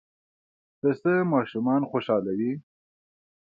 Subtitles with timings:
[0.79, 2.51] پسه ماشومان خوشحالوي.